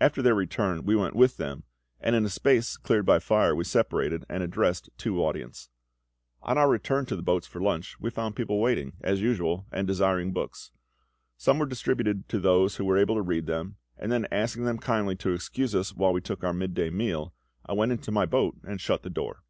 [0.00, 1.62] After their return we went with them,
[2.00, 5.68] and in a space cleared by fire we separated, and addressed two audiences.
[6.42, 9.86] On our return to the boats for lunch, we found people waiting, as usual, and
[9.86, 10.72] desiring books.
[11.36, 14.78] Some were distributed to those who were able to read them; and then asking them
[14.78, 17.32] kindly to excuse us while we took our midday meal,
[17.64, 19.44] I went into my boat and shut the door.